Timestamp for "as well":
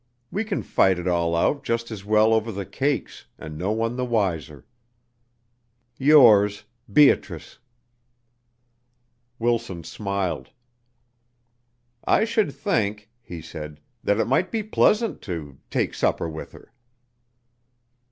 1.91-2.33